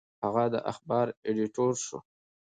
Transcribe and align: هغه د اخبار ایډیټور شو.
هغه 0.23 0.43
د 0.53 0.55
اخبار 0.71 1.07
ایډیټور 1.27 1.73
شو. 1.85 1.97